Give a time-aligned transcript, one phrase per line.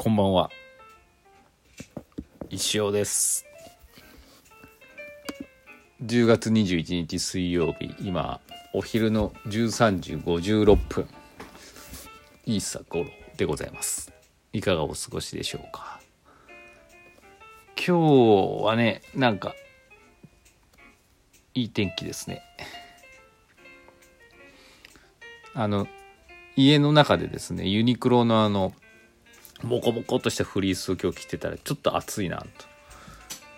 [0.00, 0.48] こんばんは。
[2.50, 3.44] 石尾です。
[6.04, 8.38] 10月21日水曜日今
[8.72, 11.08] お昼の13時56分。
[12.46, 14.12] いいさ頃でございます。
[14.52, 16.00] いかがお過ごしでしょうか。
[17.74, 19.56] 今日はねなんか
[21.54, 22.42] いい天気ですね。
[25.54, 25.88] あの
[26.54, 28.72] 家の中でですねユニクロのあの
[29.62, 32.46] モコモコとしたフリースを今日着てたらちょっと暑いなと。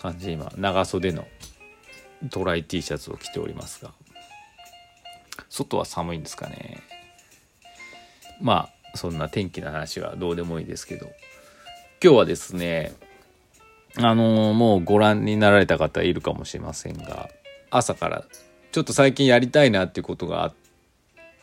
[0.01, 1.27] 感じ今長袖の
[2.31, 3.93] トライ T シャツを着ておりますが。
[5.49, 6.83] 外は寒いんですかね。
[8.41, 11.11] まあそんな天気の話はどうでもいいですけど。
[12.03, 12.95] 今日はですね
[13.99, 17.29] あのー、もうご覧になられた方いるかもしれませんが
[17.71, 18.25] 朝から
[18.73, 20.55] ちょっと最近やりたいなっていうことが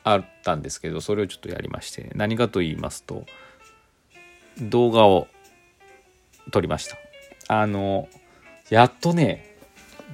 [0.03, 3.25] あったんですけどそれをちょっとやりまして何かと言いますと
[4.61, 5.27] 動画を
[6.51, 6.97] 撮りました。
[7.47, 8.09] あの
[8.69, 9.55] やっとね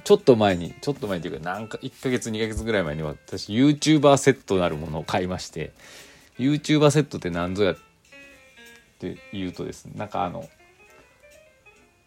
[0.04, 5.72] ちょっと前にちょっと前っていうか何か1ヶ月2ヶ月ぐらい前に私 YouTuber セットなるものを買いまして
[6.38, 7.76] YouTuber セットって何ぞやっ
[8.98, 10.48] て言うとですねなんかあの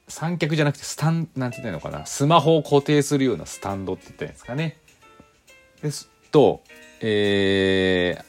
[0.08, 4.78] 三脚じゃなくてスタンなんて言ったのかなスマホを固定するようなスタンドって言ったんですかね。
[5.82, 6.62] ですと
[7.02, 8.24] え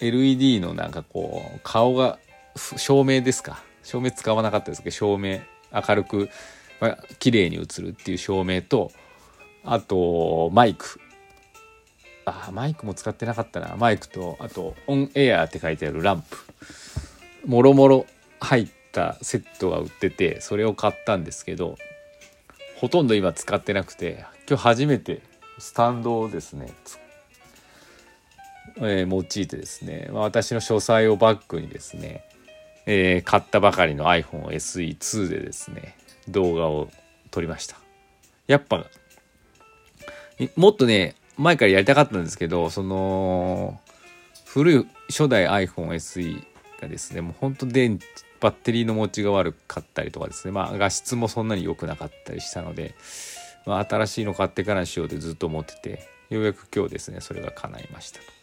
[0.00, 2.18] ー、LED のなんかこう顔が
[2.56, 3.62] 照明ですか？
[3.82, 5.40] 照明使わなかったですけど照明
[5.72, 6.30] 明るく、
[6.80, 8.92] まあ、綺麗に映るっていう照明と
[9.64, 11.00] あとマイク。
[12.26, 13.76] あマイクも使ってなかったな。
[13.76, 16.36] マイクとあとオンエアって書いてあるランプ。
[17.46, 18.06] もろもろ
[18.40, 21.76] 入ったセットが売っててそれを買ったんですけど
[22.76, 25.20] ほとんど今使ってなくて今日初めて
[25.58, 26.72] スタンドをですね
[28.78, 32.24] えー、用いてですね、まあ、私の書斎をバックにですね
[32.86, 35.96] えー、買ったばかりの iPhone SE2 でですね
[36.28, 36.88] 動画を
[37.30, 37.76] 撮りました
[38.46, 38.86] やっぱ
[40.56, 43.80] もっとね前からやりたかったんですけどその
[44.44, 46.44] 古い初代 iPhone SE
[46.80, 47.98] がですねもうほんと電
[48.40, 52.94] バッテリーの持ちが悪かったりとかですねまあ画質もそんなに良くなかったりしたので、
[53.64, 58.33] まあ、新しいの買ってからにしようってずっと思っててようやく今日ですねそれが叶いましたと。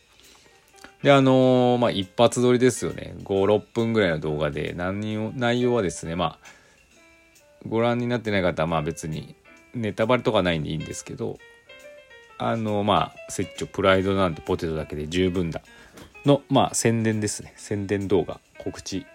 [1.03, 3.15] で、あのー、まあ、一発撮りですよね。
[3.23, 6.47] 5、6分ぐらいの動画で、何を、内容はですね、まあ、
[7.67, 9.35] ご覧になってない方は、まあ別に、
[9.73, 11.39] ネタバレとかないんでいいんですけど、
[12.37, 15.61] あの、まあ、説長、プライドなんてポテトだけで十分だ。
[16.25, 17.53] の、まあ、宣伝ですね。
[17.55, 19.05] 宣伝動画、告知、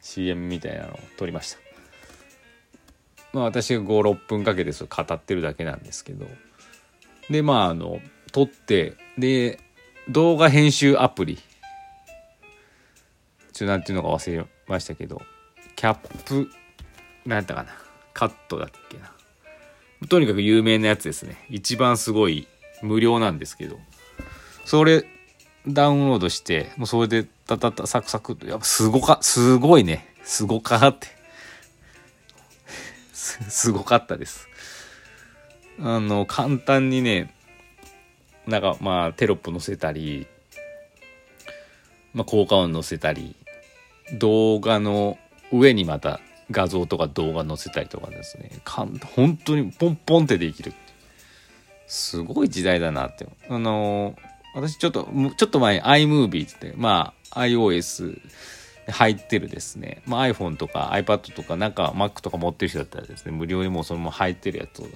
[0.00, 1.58] CM みたいなのを撮りました。
[3.32, 6.26] まあ、私が5、6分かけてそれ語ってるだけなんですけど、
[7.30, 8.00] で、まあ、あの、
[8.32, 9.60] 撮って、で、
[10.08, 11.38] 動画編集アプリ。
[13.54, 15.22] ちょなんていうのか忘れましたけど。
[15.76, 16.50] キャップ
[17.24, 17.70] 何やったかな。
[18.12, 19.10] カットだっけな。
[20.08, 21.46] とにかく有名なやつですね。
[21.48, 22.46] 一番すごい
[22.82, 23.78] 無料なんですけど。
[24.66, 25.06] それ
[25.66, 28.46] ダウンロードしてもうそれでタタタサクサクと。
[28.46, 30.14] やっぱすごかすごいね。
[30.22, 31.08] すごかって。
[33.14, 34.48] すごかったです。
[35.80, 37.34] あの簡単にね
[38.46, 40.26] なんかまあテロップ載せたり、
[42.12, 43.34] まあ、効果音載せたり
[44.18, 45.18] 動画の
[45.52, 48.50] 上にまた画像とか動画載せたりとかですね。
[48.64, 50.72] かん本当にポンポンってできる
[51.86, 53.26] すごい時代だなって。
[53.48, 54.16] あの
[54.54, 58.20] 私ちょっとちょっと前 iMovie ってまあ iOS
[58.86, 64.86] 入ってるですね、まあ、iPhone とか iPad とかなんか Mac とか持ってる人だったらですね無料でもうそのまま入ってるやつを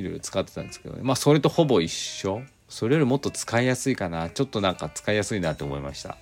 [0.00, 2.42] いろいろ使ってたんですけど、ね、まあそれとほぼ一緒。
[2.68, 4.30] それよりもっと使いやすいかな。
[4.30, 6.16] ちょっとなんか使いやすいなって思いました。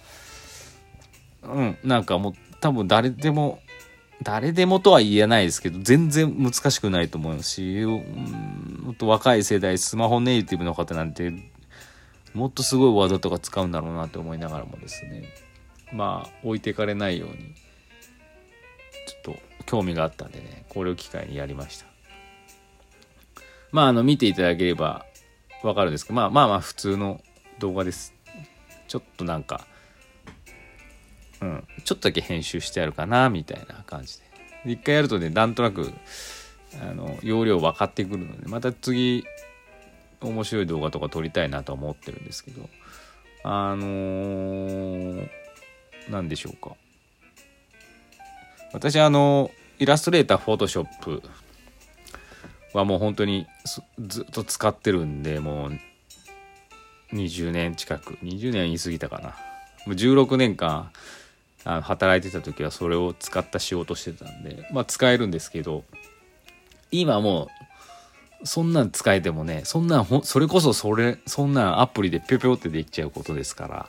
[1.43, 1.79] うん。
[1.85, 3.61] なんかもう多分誰でも
[4.23, 11.33] 誰でもとは言えないですけど全然難しくないと思うし、うん、もっと若い世代スマホネイティブの方なんて
[12.35, 15.25] もっとすごいワードとか使うんだろうなって思いながらもですね。
[15.93, 17.37] まあ置いてかれないように
[19.07, 21.87] ちょっと興味があったんでねこれを機会にやりました。
[23.73, 25.05] まあ、あの、見ていただければ
[25.63, 27.21] わかるんですけど、まあまあまあ、普通の
[27.59, 28.15] 動画です。
[28.87, 29.67] ちょっとなんか、
[31.41, 34.19] うん、ちょっとだけ編集してあるかな、みたいな感じ
[34.65, 34.73] で。
[34.73, 35.93] 一回やるとね、なんとなく、
[36.83, 39.25] あの、容量分かってくるので、また次、
[40.21, 42.69] 面白い動画とか撮りたいなと思ってるんですけど、
[43.45, 45.29] あのー、
[46.11, 46.75] 何でしょうか。
[48.73, 51.23] 私、あの、イラストレーター、フォトショップ
[52.75, 53.47] はもう本当に
[53.99, 55.79] ずっと使ってるんでもう
[57.15, 58.15] 20年近く。
[58.23, 59.29] 20年言い過ぎたかな。
[59.87, 60.91] もう16年間
[61.65, 65.85] あの働いてた時はそれを使った仕事してたんでまあ使えるんですけど
[66.91, 67.49] 今も
[68.43, 73.89] うそんなん使えてもねそんなんほそれこそそれそんなんアプリでぴょぴょってできちゃうことですから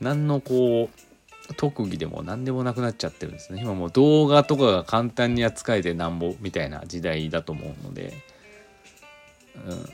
[0.00, 1.13] 何のこう
[1.56, 3.60] 特技でも何でもなくなっちゃってるんですね。
[3.62, 8.14] 今もう動画とかが簡単に扱えてなんぼみたいな時代だと思うので、
[9.56, 9.86] うん、だ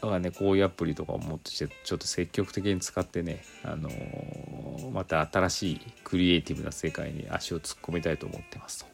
[0.00, 4.62] からねこういうアプリとかをもっとしてちょっと積極的に使ってね、あのー
[4.92, 8.86] また新しいクリエイティブな世界に足を突っ込みたいと思ってますと。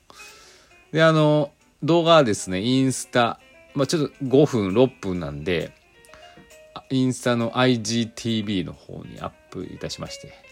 [0.92, 1.50] であの
[1.82, 3.40] 動画はですねインスタ、
[3.74, 5.72] まあ、ちょっと5分6分なんで
[6.90, 10.47] インスタの IGTV の方にアップいたしまして。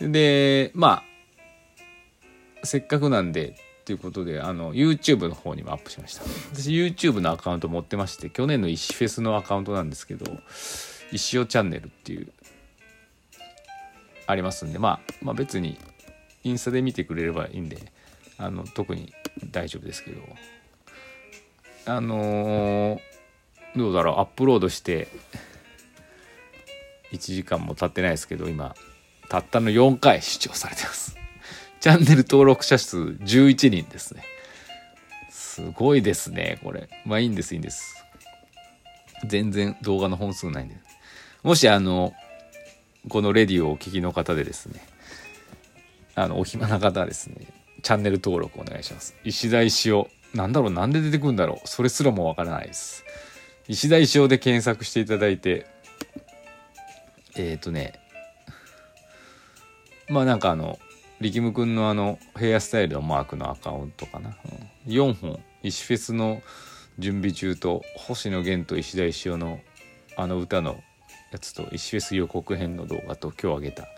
[0.00, 1.02] でま
[2.62, 6.22] あせっかくなんでということであの YouTube の方にもアップしました。
[6.52, 10.24] 私 YouTube のアカウント持ってまして去年の石フェスのアカウントなんですけど
[11.12, 12.32] 石尾チャンネルっていう
[14.26, 15.78] ありますんで、まあ、まあ別に
[16.44, 17.78] インスタで見てくれればいいんで
[18.38, 19.12] あの特に
[19.50, 20.22] 大丈夫ですけど。
[21.86, 23.14] あのー
[23.76, 25.08] どうだろうアップロードして
[27.12, 28.74] 1時間も経ってないですけど今。
[29.34, 31.16] たったの4回視聴されてます。
[31.80, 34.22] チャンネル登録者数11人ですね。
[35.28, 36.88] すごいですねこれ。
[37.04, 37.96] まあいいんですいいんです。
[39.26, 40.76] 全然動画の本数ないんで。
[41.42, 42.14] もしあの
[43.08, 44.80] このレディオをお聞きの方でですね。
[46.14, 47.48] あのお暇な方はですね
[47.82, 49.16] チャンネル登録お願いします。
[49.24, 50.08] 石田石尾。
[50.32, 51.68] なんだろうなんで出てくるんだろう。
[51.68, 53.04] それすらもわからないです。
[53.66, 55.66] 石田石尾で検索していただいて
[57.34, 58.03] えっ、ー、とね
[60.08, 60.78] まあなんかあの
[61.20, 64.36] 力むくんのあのヘアスタイルのマークのアカウントかな、
[64.86, 66.42] うん、4本石フェスの
[66.98, 69.60] 準備中と星野源と石田石尾の
[70.16, 70.80] あの歌の
[71.32, 73.88] やつと石フェス予告編の動画と今日あげた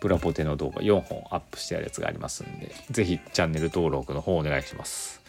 [0.00, 5.22] プラポテの動画4本アップしてあるやつがありますんで是非チャンネル登録の方お願いします。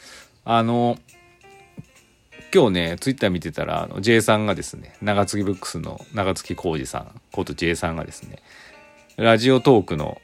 [0.44, 0.98] あの
[2.54, 8.40] 今日ねツイッター見てたらあの J さんがですね長継ぎブックスの長月浩二さんこと J さんがですね
[9.18, 10.22] ラジオトークの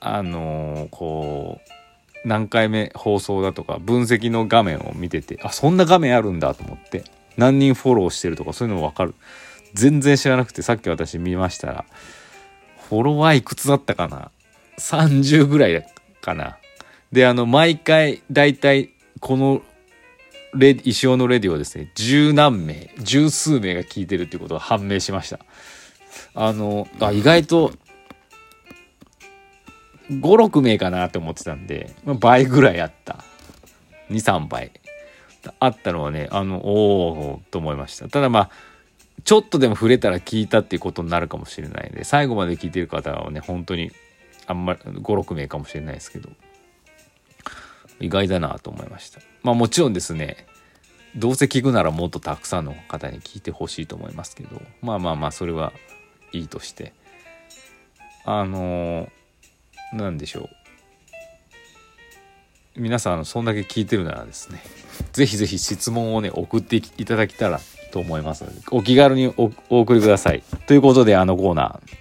[0.00, 7.04] あのーこう何回目放送だとか分析の画面を見ててあそんな画面あるんだと思って
[7.36, 9.14] 何人フォローしてるとかそういうのも分かる。
[9.74, 11.84] 全然知らなくてさっき私見ましたら
[12.88, 14.30] フォロワーいくつだったかな
[14.78, 15.86] ？30ぐらい
[16.20, 16.58] かな。
[17.12, 18.90] であの毎回だいたい
[19.20, 19.62] この
[20.54, 25.40] レ石尾のレディオですね十何名十数名が聞いてるっていうことが判明しました。
[26.34, 27.72] あのあ意外と
[30.10, 33.24] 56名かなって思ってたんで、倍ぐらいあった。
[34.10, 34.70] 23倍。
[35.60, 38.08] あったのはねあのおおと思いました。
[38.08, 38.50] ただまあ
[39.24, 43.90] ちょっとでも触れたら聞いたっていうことになるかもしれないんで最後まで聞いてる方はね本当に
[44.46, 46.28] あんまり56名かもしれないですけど
[48.00, 49.20] 意外だなと思いました。
[49.42, 50.46] まあもちろんですね
[51.16, 55.72] どうせ聞くならもっとたくさんの方に聞いてほしいと思いますけどまあまあまあそれは
[56.36, 56.92] いいとして。
[58.24, 59.08] あの
[59.92, 60.50] 何でしょう。
[62.80, 64.60] 皆さんそんだけ聞いてるならですね。
[65.12, 67.60] 是非是非質問をね送っていただけたら
[67.92, 70.42] と思いますのでお気軽にお送りください。
[70.66, 71.96] ということであのコーナー。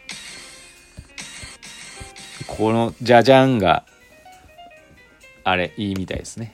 [2.48, 3.86] このじゃじゃんが
[5.44, 6.54] あれいいみたいですね。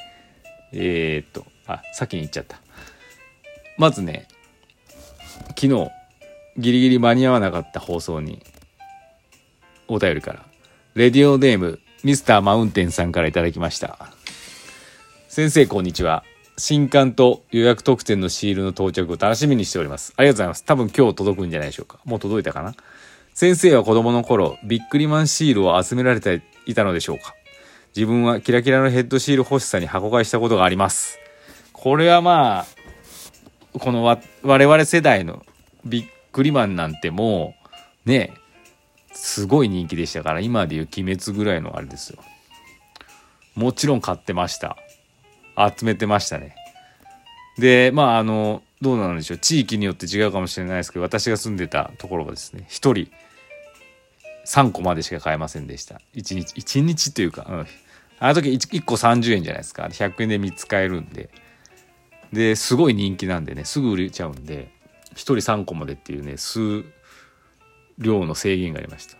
[0.74, 2.60] えー、っとあ先に言っちゃった。
[3.78, 4.28] まずね
[5.50, 5.90] 昨日
[6.58, 8.42] ギリギリ間に合わなかった放送に。
[9.88, 10.46] お便りから。
[10.96, 14.12] レディオネームミスターマウンテンさんから頂きました。
[15.30, 16.24] 先生こんにちは。
[16.58, 20.14] 新刊と予約特典のシールの到着を楽しみにしております。
[20.18, 20.66] ありがとうございます。
[20.66, 22.00] 多分今日届くんじゃないでしょうか。
[22.06, 22.76] もう届いたかな。
[23.34, 27.34] 先生は子供の頃ビックリマンシールを集められていたのでしょうか。
[27.96, 31.18] 自分はキラキラのヘッドシール欲しさに箱買いしたことがあります。
[31.72, 35.46] これはまあこの我々世代の
[35.86, 37.56] ビックリマンなんても
[38.06, 38.34] うね
[39.14, 42.20] すごい人気でしたから今でいう鬼滅ぐらいのあれですよ。
[43.56, 44.78] もちろん買ってました。
[45.58, 46.56] 集めてましたね。
[47.58, 49.38] でまああのどうなんでしょう。
[49.38, 53.12] 地域によって違うかもしれないですけど私が住んでたところはですね1人
[54.46, 56.02] 3個までしか買えませんでした。
[56.16, 57.68] 1日1日というか、うん、
[58.20, 59.84] あの時 1, 1個30円じゃないですか。
[59.84, 61.30] 100円で3つ買えるんで。
[62.32, 64.72] ですごい人気なんでねすぐ売れちゃうんで。
[65.14, 66.84] 1人3個までっていうね数
[67.98, 69.18] 量の制限がありました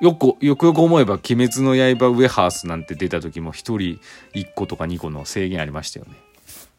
[0.00, 3.76] よくよくよく思えば「鬼滅の刃ウェハース」なんて出た時も1人
[4.34, 6.14] 1個とか2個の制限ありましたよね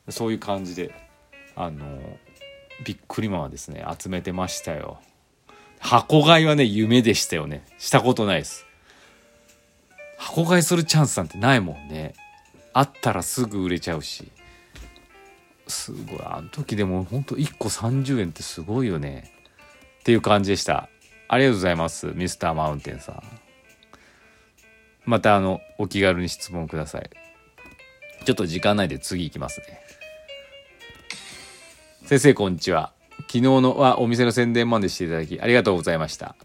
[0.10, 0.94] そういう感じで
[1.56, 2.18] あの
[2.86, 5.00] びっくりマンはですね集めてましたよ
[5.82, 7.66] 箱買いはね、夢でしたよね。
[7.80, 8.66] したことないです。
[10.18, 12.14] 箱買いするチャンスなんてないもんね。
[12.72, 14.32] あったらすぐ売れちゃうし。
[15.72, 16.20] すごい。
[16.24, 19.34] あの時でもほんと1個30円ってすごいよね。
[20.02, 20.90] っていう感じでした。
[21.28, 22.08] ありがとうございます。
[22.08, 23.24] ミスターマウンテンさん。
[25.06, 27.10] またあの、お気軽に質問ください。
[28.26, 29.82] ちょっと時間ないで次行きますね。
[32.06, 32.92] 先生こんにちは。
[33.22, 36.36] 昨日のはお店の宣伝までしていただきありがとうございました。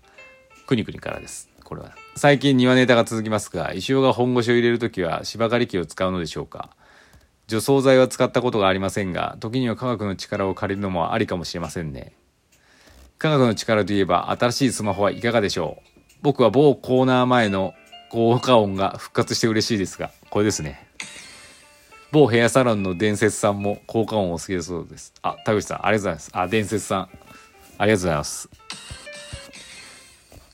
[0.66, 1.50] くにくにからです。
[1.64, 1.92] これは。
[2.14, 6.70] 最近庭ネタが続きますが、石尾が本腰を入れるときは芝刈り機を使うのでしょうか
[7.46, 12.12] 除草剤は使ったことがありませんが、時には科学の力を借りるのもありかもしれませんね。
[13.18, 16.02] 科学の力といえば新しいスマホはいかがでしょう？
[16.22, 17.74] 僕は某コーナー前の
[18.10, 20.86] 効果音が復活して嬉しいですが、これですね。
[22.12, 25.12] 某ヘアサロンの伝説さんも効果音お好きだそうです。
[25.22, 26.30] あ、田口さん、ありがとうございます。
[26.32, 27.08] あ、伝説さん、
[27.78, 28.48] ありがとうございます。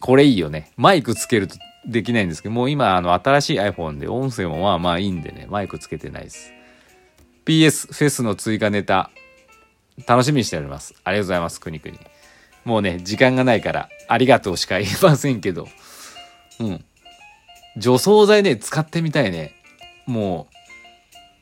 [0.01, 0.73] これいいよね。
[0.77, 1.57] マイクつけると
[1.87, 6.53] できないんですけど、もう今、あの、新しい iPhone で音声もまあまあいいんでね、マイクつけてないです。
[7.45, 9.11] PS フェスの追加ネタ、
[10.07, 10.95] 楽しみにしております。
[11.05, 11.99] ありがとうございます、くにくに。
[12.65, 15.69] もうね、時間がないから、ありがとうしか言いませんけど、
[16.61, 16.85] うん。
[17.77, 19.55] 除草剤ね、使ってみたいね。
[20.07, 20.55] もう、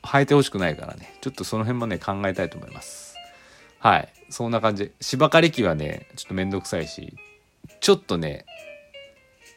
[0.03, 1.13] 生えてほしくないからね。
[1.21, 3.15] ちょっとその辺もね、考えたいと思います。
[3.77, 4.09] はい。
[4.29, 4.91] そんな感じ。
[5.01, 7.15] 芝刈り機はね、ちょっとめんどくさいし、
[7.79, 8.45] ちょっとね、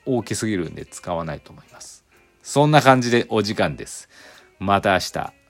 [0.05, 2.05] 大きすぎるんで使わないと思います。
[2.43, 4.09] そんな感じでお時間です。
[4.59, 5.44] また明日。